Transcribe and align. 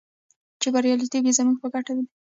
چې 0.61 0.67
بریالیتوب 0.73 1.23
یې 1.27 1.33
زموږ 1.39 1.57
په 1.61 1.67
ګټه 1.73 1.91
دی. 1.97 2.05